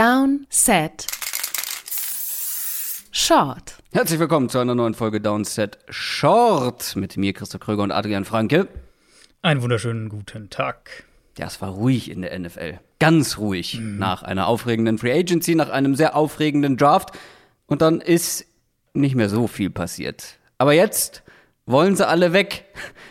[0.00, 1.06] Down, Set,
[3.10, 3.74] Short.
[3.92, 8.66] Herzlich willkommen zu einer neuen Folge Downset Short mit mir, Christoph Kröger und Adrian Franke.
[9.42, 11.04] Einen wunderschönen guten Tag.
[11.36, 12.80] Ja, es war ruhig in der NFL.
[12.98, 13.78] Ganz ruhig.
[13.78, 17.10] Nach einer aufregenden Free Agency, nach einem sehr aufregenden Draft.
[17.66, 18.46] Und dann ist
[18.94, 20.38] nicht mehr so viel passiert.
[20.56, 21.22] Aber jetzt
[21.66, 22.64] wollen sie alle weg.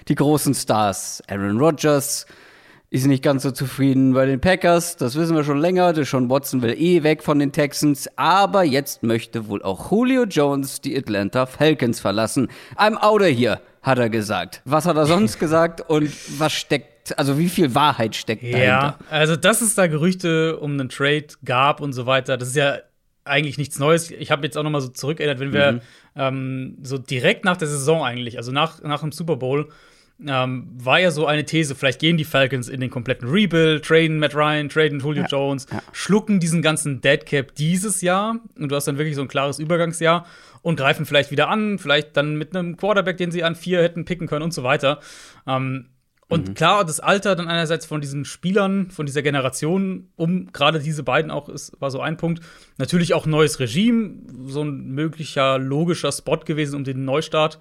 [0.08, 1.22] Die großen Stars.
[1.28, 2.26] Aaron Rodgers
[2.92, 4.98] ist nicht ganz so zufrieden bei den Packers.
[4.98, 5.94] Das wissen wir schon länger.
[5.94, 8.10] Deshaun Watson will eh weg von den Texans.
[8.16, 12.50] Aber jetzt möchte wohl auch Julio Jones die Atlanta Falcons verlassen.
[12.76, 14.62] I'm out of here, hat er gesagt.
[14.66, 18.64] Was hat er sonst gesagt und was steckt, also wie viel Wahrheit steckt dahinter?
[18.64, 22.56] Ja, also dass es da Gerüchte um einen Trade gab und so weiter, das ist
[22.56, 22.80] ja
[23.24, 24.10] eigentlich nichts Neues.
[24.10, 25.82] Ich habe jetzt auch noch mal so zurückerinnert, wenn wir
[26.16, 29.70] ähm, so direkt nach der Saison eigentlich, also nach, nach dem Super Bowl,
[30.28, 34.20] ähm, war ja so eine These, vielleicht gehen die Falcons in den kompletten Rebuild, traden
[34.20, 38.88] Matt Ryan, traden Julio Jones, schlucken diesen ganzen Dead Cap dieses Jahr und du hast
[38.88, 40.26] dann wirklich so ein klares Übergangsjahr
[40.62, 44.06] und greifen vielleicht wieder an, vielleicht dann mit einem Quarterback, den sie an vier hätten
[44.06, 45.00] picken können und so weiter.
[45.48, 45.90] Ähm,
[46.30, 51.02] und klar, das Alter dann einerseits von diesen Spielern, von dieser Generation, um gerade diese
[51.02, 52.44] beiden auch, ist, war so ein Punkt.
[52.78, 54.12] Natürlich auch neues Regime,
[54.46, 57.60] so ein möglicher logischer Spot gewesen, um den Neustart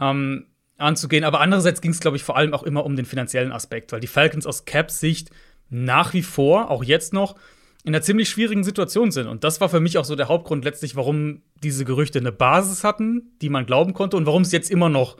[0.00, 0.46] ähm,
[0.78, 1.24] anzugehen.
[1.24, 4.00] Aber andererseits ging es, glaube ich, vor allem auch immer um den finanziellen Aspekt, weil
[4.00, 5.30] die Falcons aus Caps Sicht
[5.70, 7.36] nach wie vor, auch jetzt noch,
[7.84, 9.26] in einer ziemlich schwierigen Situation sind.
[9.26, 12.84] Und das war für mich auch so der Hauptgrund letztlich, warum diese Gerüchte eine Basis
[12.84, 15.16] hatten, die man glauben konnte und warum es jetzt immer noch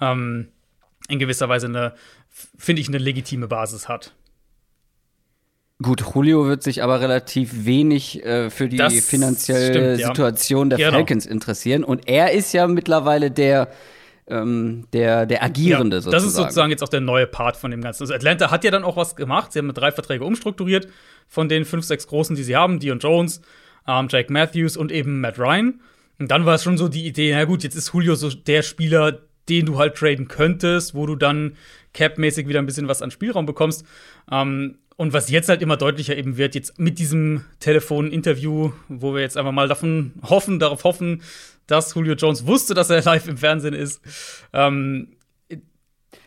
[0.00, 0.48] ähm,
[1.08, 1.94] in gewisser Weise eine,
[2.56, 4.14] finde ich, eine legitime Basis hat.
[5.80, 10.06] Gut, Julio wird sich aber relativ wenig äh, für die Das finanzielle stimmt, ja.
[10.08, 10.92] Situation der Genau.
[10.92, 11.82] Falcons interessieren.
[11.82, 13.68] Und er ist ja mittlerweile der,
[14.32, 16.12] ähm, der, der Agierende Ja, sozusagen.
[16.12, 18.02] Das ist sozusagen jetzt auch der neue Part von dem Ganzen.
[18.02, 19.52] Also Atlanta hat ja dann auch was gemacht.
[19.52, 20.88] Sie haben drei Verträge umstrukturiert
[21.28, 22.80] von den fünf, sechs großen, die sie haben.
[22.80, 23.42] Dion Jones,
[23.86, 25.80] ähm, Jake Matthews und eben Matt Ryan.
[26.18, 28.62] Und dann war es schon so die Idee, na gut, jetzt ist Julio so der
[28.62, 31.56] Spieler, den du halt traden könntest, wo du dann
[31.92, 33.84] cap-mäßig wieder ein bisschen was an Spielraum bekommst.
[34.30, 39.20] Ähm, und was jetzt halt immer deutlicher eben wird, jetzt mit diesem Telefoninterview, wo wir
[39.20, 41.22] jetzt einfach mal davon hoffen, darauf hoffen,
[41.66, 44.00] dass Julio Jones wusste, dass er live im Fernsehen ist.
[44.52, 45.16] Ähm,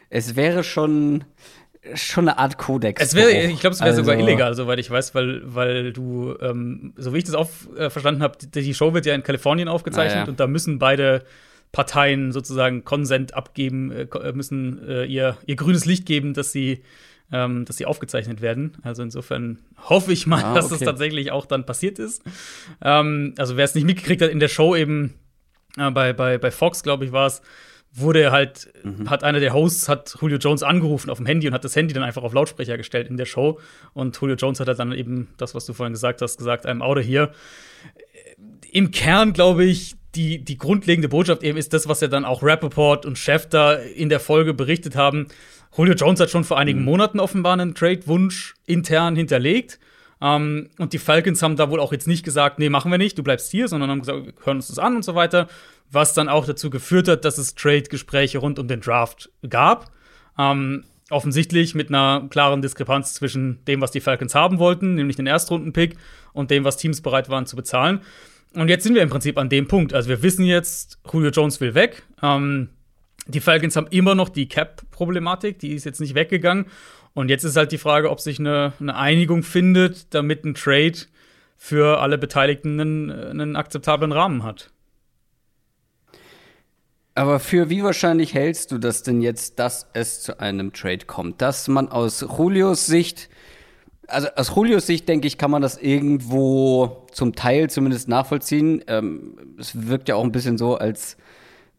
[0.09, 1.23] es wäre schon,
[1.95, 3.01] schon eine Art Kodex.
[3.01, 6.35] es wäre, ich glaube, es wäre sogar Also- illegal, soweit ich weiß, weil, weil du,
[6.41, 9.23] ähm, so wie ich das auch äh, verstanden habe, die, die Show wird ja in
[9.23, 10.27] Kalifornien aufgezeichnet Ah, ja.
[10.29, 11.23] und da müssen beide
[11.71, 16.83] Parteien sozusagen Konsent abgeben, äh, äh, müssen äh, ihr, ihr grünes Licht geben, dass sie,
[17.33, 18.77] ähm, dass sie aufgezeichnet werden.
[18.83, 19.59] Also insofern
[19.89, 20.85] hoffe ich mal, Ah, dass das okay.
[20.85, 22.23] tatsächlich auch dann passiert ist.
[22.81, 25.15] Ähm, also wer es nicht mitgekriegt hat, in der Show eben
[25.75, 27.41] bei, bei, bei Fox, glaube ich, war es,
[27.93, 28.71] wurde halt,
[29.07, 31.93] hat einer der Hosts, hat Julio Jones angerufen auf dem Handy und hat das Handy
[31.93, 33.59] dann einfach auf Lautsprecher gestellt in der Show.
[33.93, 36.81] Und Julio Jones hat halt dann eben das, was du vorhin gesagt hast, gesagt, I'm
[36.81, 37.31] out of here.
[38.71, 42.43] Im Kern, glaube ich, die, die grundlegende Botschaft eben ist das, was ja dann auch
[42.43, 45.27] Rappaport und Schefter in der Folge berichtet haben.
[45.75, 49.79] Julio Jones hat schon vor einigen Monaten offenbar einen Trade-Wunsch intern hinterlegt.
[50.25, 53.15] Ähm, und die Falcons haben da wohl auch jetzt nicht gesagt, nee, machen wir nicht,
[53.17, 55.47] du bleibst hier, sondern haben gesagt, wir hören uns das an und so weiter.
[55.91, 59.91] Was dann auch dazu geführt hat, dass es Trade-Gespräche rund um den Draft gab.
[60.39, 65.27] Ähm, offensichtlich mit einer klaren Diskrepanz zwischen dem, was die Falcons haben wollten, nämlich den
[65.27, 65.95] Erstrunden-Pick,
[66.33, 68.01] und dem, was Teams bereit waren zu bezahlen.
[68.55, 69.93] Und jetzt sind wir im Prinzip an dem Punkt.
[69.93, 72.03] Also wir wissen jetzt, Julio Jones will weg.
[72.23, 72.69] Ähm,
[73.27, 76.65] die Falcons haben immer noch die Cap-Problematik, die ist jetzt nicht weggegangen.
[77.15, 80.97] Und jetzt ist halt die Frage, ob sich eine, eine Einigung findet, damit ein Trade
[81.57, 84.69] für alle Beteiligten einen, einen akzeptablen Rahmen hat.
[87.15, 91.41] Aber für wie wahrscheinlich hältst du das denn jetzt, dass es zu einem Trade kommt?
[91.41, 93.29] Dass man aus Julios Sicht,
[94.07, 98.83] also aus Julios Sicht, denke ich, kann man das irgendwo zum Teil zumindest nachvollziehen.
[98.87, 101.15] Ähm, es wirkt ja auch ein bisschen so, als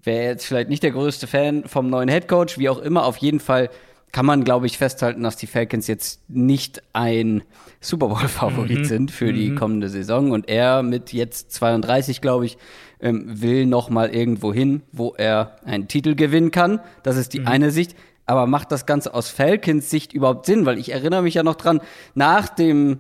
[0.03, 3.05] wäre jetzt vielleicht nicht der größte Fan vom neuen Headcoach, wie auch immer.
[3.05, 3.69] Auf jeden Fall
[4.13, 7.43] kann man, glaube ich, festhalten, dass die Falcons jetzt nicht ein
[7.81, 10.31] Super Bowl-Favorit sind für die kommende Saison.
[10.31, 12.57] Und er mit jetzt 32, glaube ich,
[13.01, 16.81] ähm, will noch mal irgendwo hin, wo er einen Titel gewinnen kann.
[17.03, 17.95] Das ist die eine Sicht.
[18.25, 20.65] Aber macht das Ganze aus Falcons Sicht überhaupt Sinn?
[20.67, 21.81] Weil ich erinnere mich ja noch dran,
[22.15, 22.99] nach dem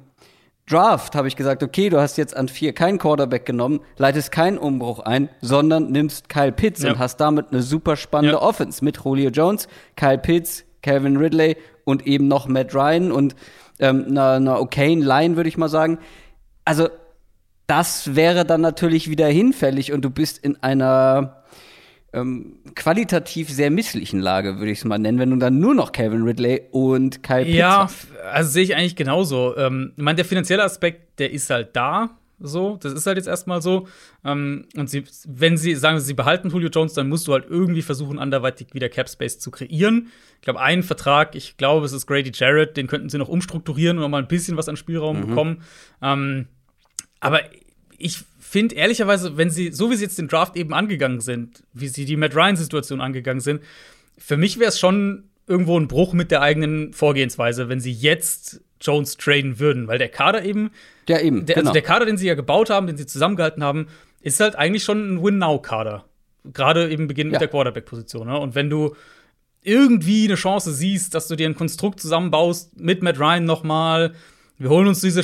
[0.69, 4.58] Draft habe ich gesagt, okay, du hast jetzt an vier keinen Quarterback genommen, leitest keinen
[4.58, 6.91] Umbruch ein, sondern nimmst Kyle Pitts Ja.
[6.93, 8.43] und hast damit eine super spannende Ja.
[8.43, 13.35] Offense mit Julio Jones, Kyle Pitts, Calvin Ridley und eben noch Matt Ryan und
[13.81, 15.99] ähm, einer, einer okayen Line, würde ich mal sagen.
[16.65, 16.88] Also,
[17.67, 21.43] das wäre dann natürlich wieder hinfällig und du bist in einer
[22.12, 25.91] ähm, qualitativ sehr misslichen Lage, würde ich es mal nennen, wenn du dann nur noch
[25.91, 27.89] Calvin Ridley und Kyle Pitts Ja,
[28.32, 29.56] also sehe ich eigentlich genauso.
[29.56, 32.11] Ähm, ich meine, der finanzielle Aspekt, der ist halt da.
[32.38, 33.88] So, das ist halt jetzt erstmal so.
[34.25, 37.83] Ähm, und sie, wenn sie sagen, sie behalten Julio Jones, dann musst du halt irgendwie
[37.83, 40.09] versuchen, anderweitig wieder Cap Space zu kreieren.
[40.37, 43.97] Ich glaube, einen Vertrag, ich glaube, es ist Grady Jarrett, den könnten sie noch umstrukturieren
[43.97, 45.27] und noch mal ein bisschen was an Spielraum Mhm.
[45.29, 45.62] bekommen.
[46.03, 46.47] Ähm,
[47.21, 47.41] aber
[47.97, 51.89] ich finde ehrlicherweise, wenn sie, so wie sie jetzt den Draft eben angegangen sind, wie
[51.89, 53.62] sie die Matt Ryan-Situation angegangen sind,
[54.19, 58.61] für mich wäre es schon irgendwo ein Bruch mit der eigenen Vorgehensweise, wenn sie jetzt
[58.81, 60.70] Jones traden würden, weil der Kader eben,
[61.08, 61.46] Ja, eben.
[61.46, 61.69] der, genau.
[61.69, 63.87] also der Kader, den sie ja gebaut haben, den sie zusammengehalten haben,
[64.20, 66.05] ist halt eigentlich schon ein Win-Now-Kader.
[66.52, 67.37] Gerade eben beginnend Ja.
[67.38, 68.26] mit der Quarterback-Position.
[68.28, 68.38] Ne?
[68.38, 68.94] Und wenn du
[69.62, 74.12] irgendwie eine Chance siehst, dass du dir ein Konstrukt zusammenbaust mit Matt Ryan noch mal,
[74.58, 75.22] wir holen uns diese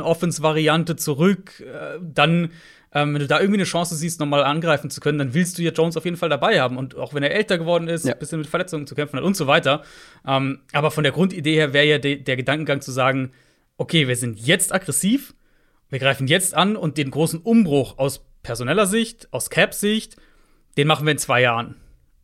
[0.00, 2.50] Shanahan-Offense-Variante zurück, äh, dann,
[2.96, 5.58] ähm, wenn du da irgendwie eine Chance siehst, noch mal angreifen zu können, dann willst
[5.58, 6.78] du ja Jones auf jeden Fall dabei haben.
[6.78, 8.14] Und auch wenn er älter geworden ist, Ja.
[8.14, 9.82] ein bisschen mit Verletzungen zu kämpfen hat und so weiter.
[10.26, 13.32] Ähm, aber von der Grundidee her wäre ja de der Gedankengang zu sagen,
[13.76, 15.34] okay, wir sind jetzt aggressiv,
[15.90, 20.16] wir greifen jetzt an und den großen Umbruch aus personeller Sicht, aus Cap-Sicht,
[20.78, 21.76] den machen wir in zwei Jahren.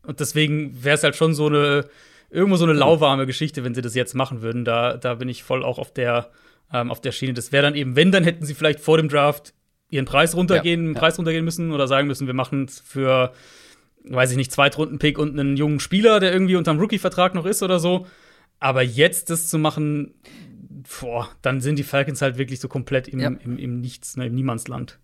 [0.07, 1.85] Und deswegen wäre es halt schon so eine,
[2.31, 4.65] irgendwo so eine lauwarme Geschichte, wenn sie das jetzt machen würden.
[4.65, 6.31] Da, da bin ich voll auch auf der,
[6.73, 7.35] ähm, auf der Schiene.
[7.35, 9.53] Das wäre dann eben, wenn, dann hätten sie vielleicht vor dem Draft
[9.93, 10.99] ihren Preis runtergehen, Ja, ja.
[10.99, 13.33] Preis runtergehen müssen oder sagen müssen, wir machen es für,
[14.05, 17.79] weiß ich nicht, Zweitrunden-Pick und einen jungen Spieler, der irgendwie unterm Rookie-Vertrag noch ist oder
[17.79, 18.07] so.
[18.59, 20.15] Aber jetzt das zu machen,
[21.01, 23.29] boah, dann sind die Falcons halt wirklich so komplett im, Ja.
[23.29, 24.99] im, im Nichts, ne, im Niemandsland.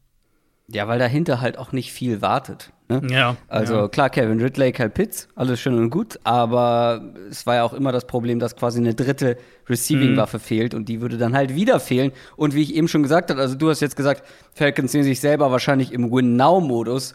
[0.71, 2.73] Ja, weil dahinter halt auch nicht viel wartet.
[2.89, 3.03] Ne?
[3.11, 3.37] Ja.
[3.49, 3.89] Also ja.
[3.89, 7.91] klar, Kevin Ridley, Kyle Pitts, alles schön und gut, aber es war ja auch immer
[7.93, 9.39] das Problem, dass quasi eine dritte
[9.69, 12.13] Receiving-Waffe fehlt und die würde dann halt wieder fehlen.
[12.37, 14.23] Und wie ich eben schon gesagt habe, also du hast jetzt gesagt,
[14.55, 17.15] Falcons sehen sich selber wahrscheinlich im Win-Now-Modus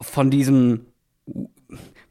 [0.00, 0.86] von diesem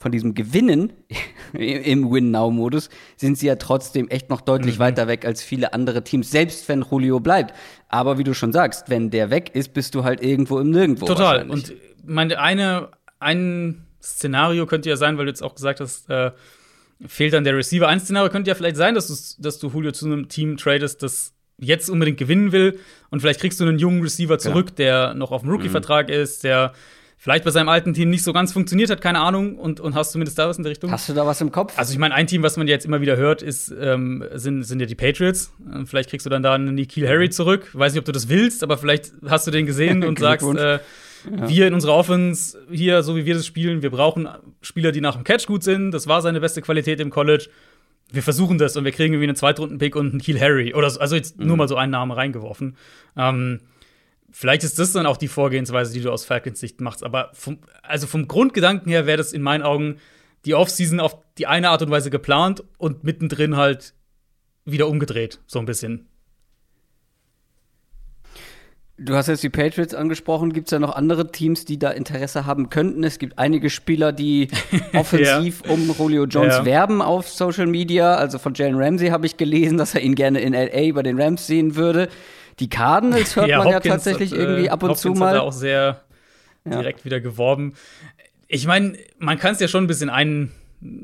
[0.06, 0.94] von diesem Gewinnen
[1.54, 6.30] im Win-Now-Modus sind sie ja trotzdem echt noch deutlich weiter weg als viele andere Teams,
[6.30, 7.56] selbst wenn Julio bleibt.
[7.90, 11.08] Aber wie du schon sagst, wenn der weg ist, bist du halt irgendwo im Nirgendwo.
[11.08, 11.50] Total.
[11.50, 11.74] Und
[12.06, 16.30] meine, eine, ein Szenario könnte ja sein, weil du jetzt auch gesagt hast, äh,
[17.08, 17.88] fehlt dann der Receiver.
[17.88, 21.02] Ein Szenario könnte ja vielleicht sein, dass, du's- dass du Julio zu einem Team tradest,
[21.02, 22.78] das jetzt unbedingt gewinnen will.
[23.10, 26.74] Und vielleicht kriegst du einen jungen Receiver zurück, der noch auf dem Rookie-Vertrag ist, der
[27.26, 29.56] vielleicht bei seinem alten Team nicht so ganz funktioniert hat, keine Ahnung.
[29.56, 30.92] Und, und hast zumindest da was in der Richtung.
[30.92, 31.74] Hast du da was im Kopf?
[31.76, 34.80] Also ich meine, ein Team, was man jetzt immer wieder hört, ist, ähm, sind, sind
[34.80, 35.52] ja die Patriots.
[35.74, 37.68] Ähm, Vielleicht kriegst du dann da einen Nikhil Harry zurück.
[37.74, 40.78] Weiß nicht, ob du das willst, aber vielleicht hast du den gesehen und sagst, äh,
[41.24, 44.30] wir in unserer Offense, hier, so wie wir das spielen, wir brauchen
[44.62, 45.90] Spieler, die nach dem Catch gut sind.
[45.90, 47.50] Das war seine beste Qualität im College.
[48.12, 50.76] Wir versuchen das und wir kriegen irgendwie einen Zweitrunden-Pick und einen Kiel Harry.
[50.76, 52.78] Oder so, also jetzt nur mal so einen Namen reingeworfen.
[53.18, 53.62] Ähm,
[54.36, 57.04] vielleicht ist das dann auch die Vorgehensweise, die du aus Falcons Sicht machst.
[57.06, 59.96] Aber vom, also vom Grundgedanken her wäre das in meinen Augen
[60.44, 63.94] die Offseason auf die eine Art und Weise geplant und mittendrin halt
[64.66, 66.08] wieder umgedreht, so ein bisschen.
[68.98, 70.52] Du hast jetzt die Patriots angesprochen.
[70.54, 73.04] Gibt es ja noch andere Teams, die da Interesse haben könnten?
[73.04, 74.50] Es gibt einige Spieler, die
[74.94, 76.66] offensiv um Julio Jones Ja.
[76.66, 78.16] werben auf Social Media.
[78.16, 81.22] Also von Jalen Ramsey habe ich gelesen, dass er ihn gerne in LA bei den
[81.22, 82.10] Rams sehen würde.
[82.60, 85.34] Die Cardinals hört man ja tatsächlich hat, äh, irgendwie ab und Hopkins zu Hat mal.
[85.34, 86.02] da auch sehr
[86.66, 86.78] Ja.
[86.80, 87.74] direkt wieder geworben.
[88.48, 90.52] Ich meine, man kann es ja schon ein bisschen ein,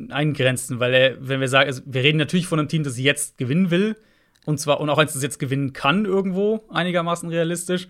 [0.10, 3.38] eingrenzen, weil er, wenn wir sagen, also wir reden natürlich von einem Team, das jetzt
[3.38, 3.96] gewinnen will.
[4.46, 7.88] Und zwar, und auch eins, das jetzt gewinnen kann, irgendwo, einigermaßen realistisch.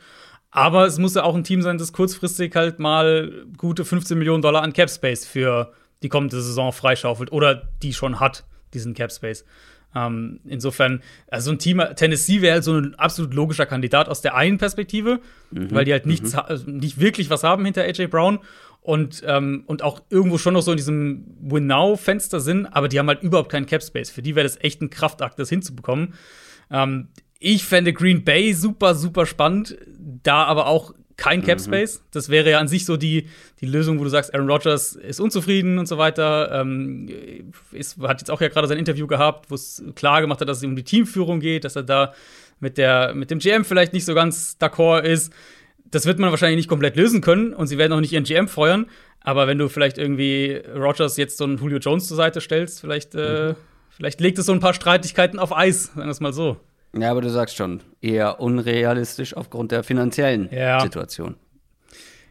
[0.52, 4.42] Aber es muss ja auch ein Team sein, das kurzfristig halt mal gute 15 Millionen
[4.42, 5.72] Dollar an Cap Space für
[6.04, 9.46] die kommende Saison freischaufelt oder die schon hat, diesen Cap Space.
[9.94, 14.36] Ähm, insofern, also ein Team, Tennessee wäre halt so ein absolut logischer Kandidat aus der
[14.36, 15.20] einen Perspektive,
[15.52, 18.40] weil die halt nichts, ha- also nicht wirklich was haben hinter AJ Brown
[18.80, 23.08] und, ähm, und auch irgendwo schon noch so in diesem Win-Now-Fenster sind, aber die haben
[23.10, 24.10] halt überhaupt keinen Cap Space.
[24.10, 26.14] Für die wäre das echt ein Kraftakt, das hinzubekommen.
[26.72, 29.78] Ähm, ich fände Green Bay super, super spannend,
[30.24, 32.02] da aber auch kein Cap Space.
[32.12, 33.28] Das wäre ja an sich so die,
[33.60, 36.50] die Lösung, wo du sagst, Aaron Rodgers ist unzufrieden und so weiter.
[36.52, 40.50] Ähm, ist, hat jetzt auch ja gerade sein Interview gehabt, wo es klar gemacht hat,
[40.50, 42.14] dass es um die Teamführung geht, dass er da
[42.60, 45.32] mit, der, mit dem GM vielleicht nicht so ganz d'accord ist.
[45.92, 48.48] Das wird man wahrscheinlich nicht komplett lösen können und sie werden auch nicht ihren GM
[48.48, 48.88] feuern.
[49.20, 53.14] Aber wenn du vielleicht irgendwie Rodgers jetzt so einen Julio Jones zur Seite stellst, vielleicht,
[53.14, 53.54] äh,
[53.92, 56.58] vielleicht legt es so ein paar Streitigkeiten auf Eis, sagen wir es mal so.
[56.98, 60.80] Ja, aber du sagst schon, eher unrealistisch aufgrund der finanziellen Ja.
[60.82, 61.36] Situation.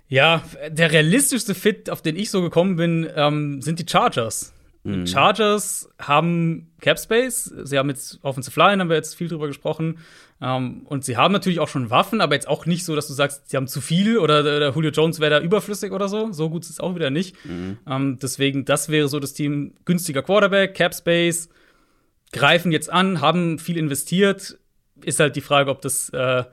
[0.08, 4.52] Ja, der realistischste Fit, auf den ich so gekommen bin, ähm, sind die Chargers.
[4.82, 7.44] Die Chargers haben Cap Space.
[7.64, 9.98] Sie haben jetzt Offensive Line, haben wir jetzt viel drüber gesprochen.
[10.40, 13.12] Ähm, und sie haben natürlich auch schon Waffen, aber jetzt auch nicht so, dass du
[13.12, 16.32] sagst, sie haben zu viel oder der Julio Jones wäre da überflüssig oder so.
[16.32, 17.36] So gut ist es auch wieder nicht.
[17.44, 17.76] Mhm.
[17.86, 21.50] Ähm, deswegen, das wäre so das Team günstiger Quarterback, Cap Space,
[22.32, 24.58] greifen jetzt an, haben viel investiert.
[25.04, 26.44] Ist halt die Frage, ob das, äh,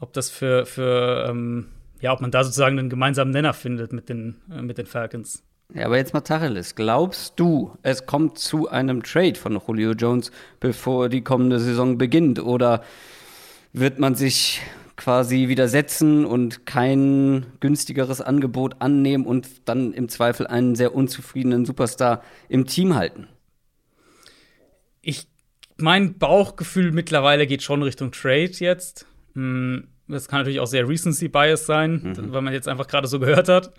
[0.00, 1.68] ob das für, für ähm,
[2.00, 5.42] ja, ob man da sozusagen einen gemeinsamen Nenner findet mit den, äh, mit den Falcons.
[5.74, 6.74] Ja, aber jetzt mal Tacheles.
[6.76, 12.38] Glaubst du, es kommt zu einem Trade von Julio Jones, bevor die kommende Saison beginnt?
[12.38, 12.84] Oder
[13.72, 14.62] wird man sich
[14.96, 22.22] quasi widersetzen und kein günstigeres Angebot annehmen und dann im Zweifel einen sehr unzufriedenen Superstar
[22.48, 23.26] im Team halten?
[25.02, 25.26] Ich,
[25.78, 29.06] mein Bauchgefühl mittlerweile geht schon Richtung Trade jetzt.
[29.34, 32.32] Hm das kann natürlich auch sehr Recency Bias sein, mhm.
[32.32, 33.72] weil man jetzt einfach gerade so gehört hat.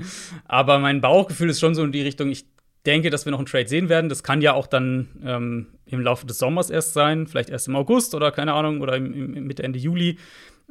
[0.45, 2.45] Aber mein Bauchgefühl ist schon so in die Richtung, ich
[2.85, 4.09] denke, dass wir noch einen Trade sehen werden.
[4.09, 7.75] Das kann ja auch dann ähm, im Laufe des Sommers erst sein, vielleicht erst im
[7.75, 10.17] August oder keine Ahnung, oder im, im Mitte, Ende Juli.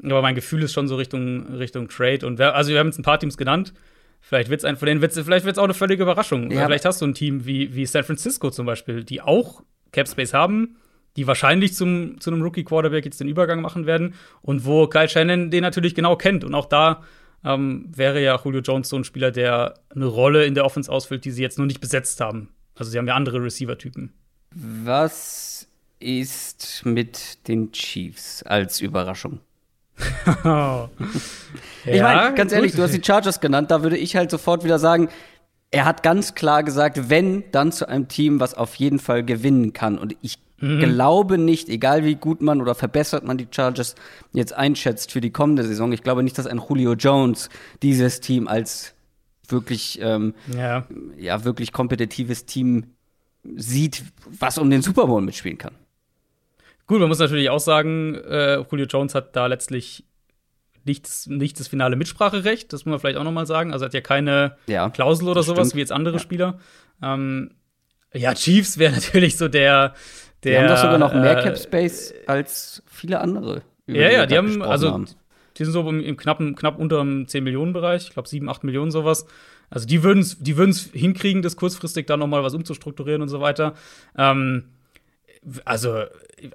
[0.02, 2.26] Aber mein Gefühl ist schon so Richtung, Richtung Trade.
[2.26, 3.72] Und wer, also wir haben jetzt ein paar Teams genannt.
[4.20, 6.50] Vielleicht wird es ein von denen, vielleicht wird es auch eine völlige Überraschung.
[6.50, 6.66] Ja.
[6.66, 10.34] Vielleicht hast du ein Team wie, wie San Francisco zum Beispiel, die auch Cap Space
[10.34, 10.76] haben,
[11.16, 15.50] die wahrscheinlich zum, zu einem Rookie-Quarterback jetzt den Übergang machen werden und wo Kyle Shannon
[15.50, 16.44] den natürlich genau kennt.
[16.44, 17.02] Und auch da
[17.44, 21.24] ähm, wäre ja Julio Jones so ein Spieler, der eine Rolle in der Offense ausfüllt,
[21.24, 22.50] die sie jetzt noch nicht besetzt haben.
[22.74, 24.12] Also sie haben ja andere Receiver-Typen.
[24.50, 25.68] Was
[25.98, 29.40] ist mit den Chiefs als Überraschung?
[29.98, 34.78] ich meine, ganz ehrlich, du hast die Chargers genannt, da würde ich halt sofort wieder
[34.78, 35.08] sagen,
[35.70, 39.72] er hat ganz klar gesagt, wenn, dann zu einem Team, was auf jeden Fall gewinnen
[39.72, 39.98] kann.
[39.98, 40.80] Und ich Mhm.
[40.80, 43.94] Glaube nicht, egal wie gut man oder verbessert man die Chargers
[44.32, 47.50] jetzt einschätzt für die kommende Saison, ich glaube nicht, dass ein Julio Jones
[47.82, 48.94] dieses Team als
[49.48, 50.86] wirklich, ähm, ja.
[51.16, 52.94] ja, wirklich kompetitives Team
[53.54, 55.74] sieht, was um den Super Bowl mitspielen kann.
[56.86, 60.04] Gut, man muss natürlich auch sagen, äh, Julio Jones hat da letztlich
[60.84, 63.72] nicht, nicht das finale Mitspracherecht, das muss man vielleicht auch noch mal sagen.
[63.72, 65.74] Also er hat ja keine ja, Klausel oder sowas stimmt.
[65.74, 66.20] wie jetzt andere ja.
[66.20, 66.58] Spieler.
[67.02, 67.50] Ähm,
[68.14, 69.94] ja, Chiefs wäre natürlich so der,
[70.46, 73.62] der, die haben doch sogar noch mehr äh, Cap Space als viele andere.
[73.86, 75.06] Ja, ja, die haben, also, haben.
[75.56, 79.26] die sind so im, knappen, knapp unter dem 10-Millionen-Bereich, ich glaube 7, 8 Millionen sowas.
[79.68, 83.40] Also die würden es die hinkriegen, das kurzfristig da noch mal was umzustrukturieren und so
[83.40, 83.74] weiter.
[84.16, 84.64] Ähm,
[85.64, 86.02] also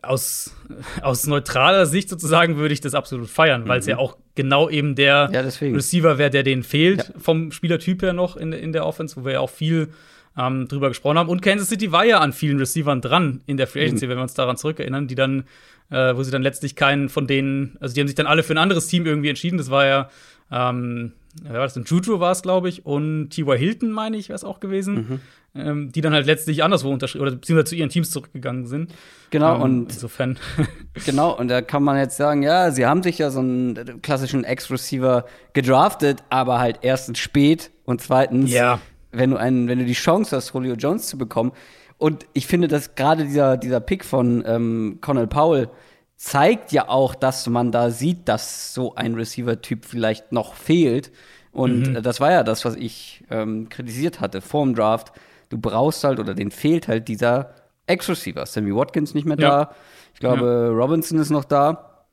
[0.02, 0.56] aus,
[1.02, 3.68] aus neutraler Sicht sozusagen würde ich das absolut feiern, mhm.
[3.68, 7.20] weil es ja auch genau eben der ja, Receiver wäre, der denen fehlt, ja.
[7.20, 9.90] vom Spielertyp her noch in, in der Offense, wo wir ja auch viel
[10.38, 11.30] ähm, drüber gesprochen haben.
[11.30, 14.12] Und Kansas City war ja an vielen Receivern dran in der Free Agency, mhm.
[14.12, 15.44] wenn wir uns daran zurückerinnern, die dann,
[15.90, 18.54] äh, wo sie dann letztlich keinen von denen, also die haben sich dann alle für
[18.54, 19.58] ein anderes Team irgendwie entschieden.
[19.58, 20.10] Das war ja,
[20.52, 21.84] ähm, wer war das denn?
[21.84, 23.58] Juju war es, glaube ich, und T.Y.
[23.58, 24.96] Hilton, meine ich, wäre es auch gewesen.
[24.96, 25.20] Mhm.
[25.54, 28.94] Ähm, die dann halt letztlich anderswo unterschrieben oder beziehungsweise zu ihren Teams zurückgegangen sind.
[29.32, 30.40] Genau, ähm, und insofern.
[31.06, 34.46] genau, und da kann man jetzt sagen, ja, sie haben sich ja so einen klassischen
[34.46, 38.80] Ex-Receiver gedraftet, aber halt erstens spät und zweitens ja
[39.12, 41.52] wenn du einen, wenn du die Chance hast, Julio Jones zu bekommen.
[41.98, 45.70] Und ich finde, dass gerade dieser, dieser Pick von ähm, Connell Powell
[46.16, 51.12] zeigt ja auch, dass man da sieht, dass so ein Receiver-Typ vielleicht noch fehlt.
[51.52, 52.04] Und mhm.
[52.04, 55.12] das war ja das, was ich ähm, kritisiert hatte vor dem Draft.
[55.50, 57.54] Du brauchst halt oder den fehlt halt dieser
[57.88, 58.46] Ex-Receiver.
[58.46, 59.50] Sammy Watkins nicht mehr ja.
[59.50, 59.76] da.
[60.14, 60.68] Ich glaube, ja.
[60.70, 62.06] Robinson ist noch da.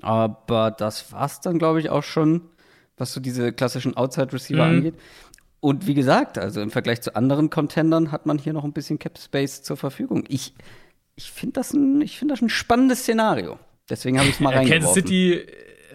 [0.00, 2.42] Aber das war's dann, glaube ich, auch schon,
[2.96, 4.76] was so diese klassischen Outside-Receiver mhm.
[4.76, 4.94] angeht.
[5.62, 8.98] Und wie gesagt, also im Vergleich zu anderen Contendern hat man hier noch ein bisschen
[8.98, 10.24] Cap Space zur Verfügung.
[10.26, 10.54] Ich,
[11.14, 13.60] ich finde das, ein, find das ein spannennes Szenario.
[13.88, 14.82] Deswegen habe ich es mal reingeworfen.
[14.82, 15.46] Kansas City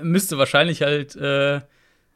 [0.01, 1.59] müsste wahrscheinlich halt äh,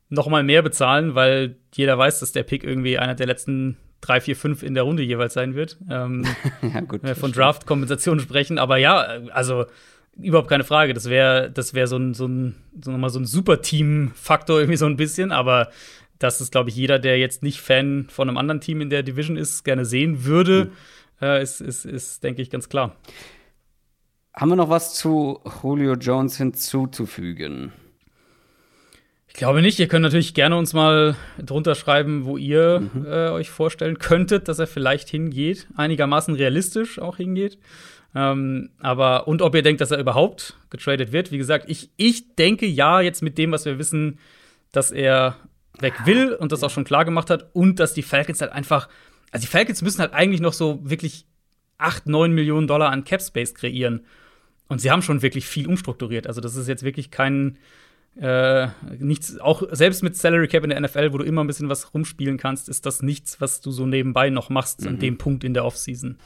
[0.08, 4.22] noch mal mehr bezahlen, weil jeder weiß, dass der Pick irgendwie einer der letzten drei,
[4.22, 5.78] vier, fünf in der Runde jeweils sein wird.
[5.90, 6.26] Ähm,
[6.62, 8.60] ja, gut, wir von Draft-Kompensation sprechen.
[8.60, 9.02] Aber ja,
[9.34, 9.66] also
[10.16, 10.94] überhaupt keine Frage.
[10.94, 14.96] Das wäre das wär so ein, so ein, so, so ein Super-Team-Faktor irgendwie so ein
[14.96, 15.34] bisschen.
[15.34, 15.70] Aber
[16.24, 19.04] dass es, glaube ich, jeder, der jetzt nicht Fan von einem anderen Team in der
[19.04, 21.26] Division ist, gerne sehen würde, mhm.
[21.26, 22.96] äh, ist, ist, ist, denke ich, ganz klar.
[24.34, 27.74] Haben wir noch was zu Julio Jones hinzuzufügen?
[29.28, 29.80] Ich glaube nicht.
[29.80, 33.06] Ihr könnt natürlich gerne uns mal drunter schreiben, wo ihr mhm.
[33.06, 35.68] äh, euch vorstellen könntet, dass er vielleicht hingeht.
[35.76, 37.58] Einigermaßen realistisch auch hingeht.
[38.14, 41.32] Ähm, aber, und ob ihr denkt, dass er überhaupt getradet wird.
[41.32, 44.20] Wie gesagt, ich, ich denke ja, jetzt mit dem, was wir wissen,
[44.72, 45.38] dass er
[45.80, 48.90] weg will und das auch schon klar gemacht hat und dass die Falcons halt einfach,
[49.32, 51.26] also die Falcons müssen halt eigentlich noch so wirklich
[51.78, 54.06] 8, 9 Millionen Dollar an Cap Space kreieren.
[54.68, 56.28] Und sie haben schon wirklich viel umstrukturiert.
[56.28, 57.58] Also das ist jetzt wirklich kein
[58.20, 58.68] äh,
[59.00, 61.94] nichts, auch selbst mit Salary Cap in der NFL, wo du immer ein bisschen was
[61.94, 64.88] rumspielen kannst, ist das nichts, was du so nebenbei noch machst mhm.
[64.88, 66.18] an dem Punkt in der Offseason.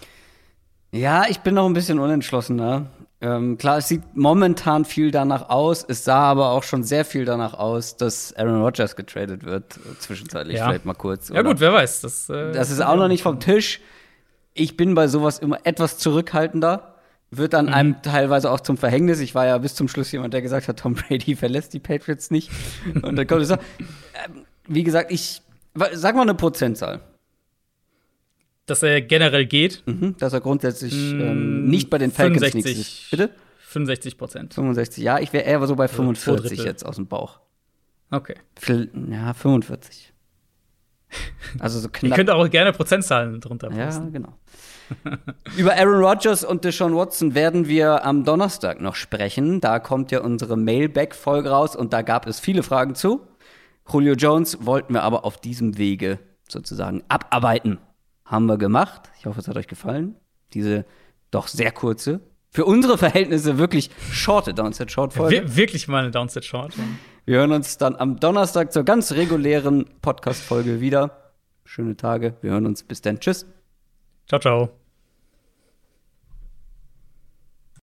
[0.92, 2.88] Ja, ich bin noch ein bisschen unentschlossener.
[3.26, 5.84] Ähm, klar, es sieht momentan viel danach aus.
[5.88, 9.98] Es sah aber auch schon sehr viel danach aus, dass Aaron Rodgers getradet wird, äh,
[10.00, 10.68] zwischenzeitlich Ja.
[10.68, 11.30] vielleicht mal kurz.
[11.30, 11.46] Ja, oder?
[11.46, 12.02] gut, wer weiß.
[12.02, 13.80] Das, äh, Das ist auch noch nicht vom Tisch.
[14.54, 16.92] Ich bin bei sowas immer etwas zurückhaltender.
[17.32, 19.20] Wird dann einem teilweise auch zum Verhängnis.
[19.20, 22.30] Ich war ja bis zum Schluss jemand, der gesagt hat, Tom Brady verlässt die Patriots
[22.32, 22.52] nicht.
[23.02, 23.56] Und dann kommt es so.
[23.56, 25.42] Ähm, Wie gesagt, ich
[25.94, 27.02] sag mal eine Prozentzahl,
[28.66, 29.84] Dass er generell geht.
[29.86, 32.66] mhm, dass er grundsätzlich Mm, ähm, nicht bei den Falcons 65.
[32.66, 33.12] nächstes ist.
[33.12, 33.30] Bitte?
[33.60, 34.54] 65 Prozent.
[34.54, 35.04] 65.
[35.04, 36.66] Ja, ich wäre eher so bei zwei 45 Drittel.
[36.66, 37.40] jetzt aus dem Bauch.
[38.12, 38.36] Okay.
[39.10, 40.14] Ja, 45.
[41.60, 42.16] Also so Ihr knapp.
[42.18, 44.12] könnt auch gerne Prozentzahlen drunter Ja, posten.
[44.12, 44.34] genau.
[45.58, 49.62] Über Aaron Rodgers und Deshaun Watson werden wir am Donnerstag noch sprechen.
[49.62, 53.22] Da kommt ja unsere Mailback-Folge raus und da gab es viele Fragen zu.
[53.92, 56.20] Julio Jones wollten wir aber auf diesem Wege
[56.50, 57.78] sozusagen abarbeiten.
[58.26, 59.12] Haben wir gemacht.
[59.20, 60.16] Ich hoffe, es hat euch gefallen.
[60.54, 60.86] Diese
[61.32, 62.22] doch sehr kurze,
[62.56, 65.42] für unsere Verhältnisse wirklich shorte Downset Short Folge.
[65.42, 66.74] Wir, wirklich mal eine Downset Short.
[66.78, 66.84] Ja.
[67.26, 71.34] Wir hören uns dann am Donnerstag zur ganz regulären Podcast-Folge wieder.
[71.66, 72.36] Schöne Tage.
[72.42, 72.84] Wir hören uns.
[72.84, 73.20] Bis dann.
[73.20, 73.46] Tschüss.
[74.28, 74.85] Ciao, ciao.